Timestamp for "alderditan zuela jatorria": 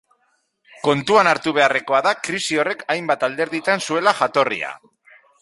3.29-4.75